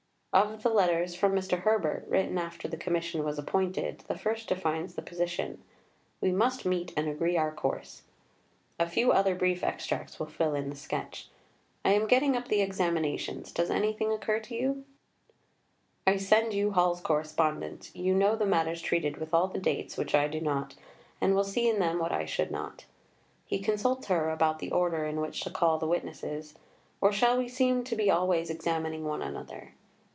Of 0.33 0.63
the 0.63 0.69
letters 0.69 1.13
from 1.13 1.33
Mr. 1.33 1.59
Herbert, 1.63 2.05
written 2.07 2.37
after 2.37 2.65
the 2.69 2.77
Commission 2.77 3.25
was 3.25 3.37
appointed, 3.37 3.99
the 4.07 4.17
first 4.17 4.47
defines 4.47 4.95
the 4.95 5.01
position: 5.01 5.61
"We 6.21 6.31
must 6.31 6.63
meet 6.65 6.93
and 6.95 7.09
agree 7.09 7.35
our 7.35 7.51
course." 7.51 8.03
A 8.79 8.87
few 8.87 9.11
other 9.11 9.35
brief 9.35 9.61
extracts 9.61 10.19
will 10.21 10.27
fill 10.27 10.55
in 10.55 10.69
the 10.69 10.75
sketch. 10.77 11.27
"I 11.83 11.91
am 11.91 12.07
getting 12.07 12.37
up 12.37 12.47
the 12.47 12.61
examinations; 12.61 13.51
does 13.51 13.69
anything 13.69 14.13
occur 14.13 14.39
to 14.39 14.55
you?" 14.55 14.85
"I 16.07 16.15
send 16.15 16.53
you 16.53 16.71
Hall's 16.71 17.01
correspondence. 17.01 17.93
You 17.93 18.15
know 18.15 18.37
the 18.37 18.45
matters 18.45 18.81
treated 18.81 19.17
with 19.17 19.33
all 19.33 19.49
the 19.49 19.59
dates 19.59 19.97
which 19.97 20.15
I 20.15 20.29
do 20.29 20.39
not, 20.39 20.75
and 21.19 21.35
will 21.35 21.43
see 21.43 21.67
in 21.67 21.79
them 21.79 21.99
what 21.99 22.13
I 22.13 22.23
should 22.23 22.51
not." 22.51 22.85
He 23.45 23.59
consults 23.59 24.07
her 24.07 24.29
about 24.29 24.59
the 24.59 24.71
order 24.71 25.03
in 25.03 25.19
which 25.19 25.41
to 25.41 25.49
call 25.49 25.77
the 25.77 25.87
witnesses, 25.89 26.55
"or 27.01 27.09
we 27.09 27.15
shall 27.17 27.49
seem 27.49 27.83
to 27.83 27.97
be 27.97 28.09
always 28.09 28.49
examining 28.49 29.03
one 29.03 29.21
another." 29.21 29.73